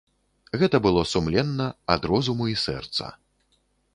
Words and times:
Гэта 0.61 0.79
было 0.85 1.01
сумленна, 1.11 1.67
ад 1.95 2.09
розуму 2.11 2.49
і 2.53 2.57
сэрца. 2.65 3.13